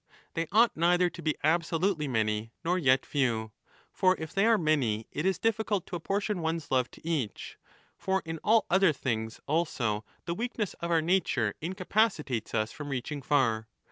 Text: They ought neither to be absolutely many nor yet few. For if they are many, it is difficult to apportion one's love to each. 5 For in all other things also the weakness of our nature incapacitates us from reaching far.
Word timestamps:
They 0.33 0.47
ought 0.51 0.75
neither 0.75 1.11
to 1.11 1.21
be 1.21 1.35
absolutely 1.43 2.07
many 2.07 2.53
nor 2.65 2.79
yet 2.79 3.05
few. 3.05 3.51
For 3.91 4.15
if 4.17 4.33
they 4.33 4.47
are 4.47 4.57
many, 4.57 5.05
it 5.11 5.27
is 5.27 5.37
difficult 5.37 5.85
to 5.85 5.95
apportion 5.95 6.41
one's 6.41 6.71
love 6.71 6.89
to 6.89 7.07
each. 7.07 7.59
5 7.97 7.97
For 8.03 8.21
in 8.25 8.39
all 8.43 8.65
other 8.67 8.93
things 8.93 9.39
also 9.45 10.03
the 10.25 10.33
weakness 10.33 10.73
of 10.79 10.89
our 10.89 11.03
nature 11.03 11.53
incapacitates 11.61 12.55
us 12.55 12.71
from 12.71 12.89
reaching 12.89 13.21
far. 13.21 13.69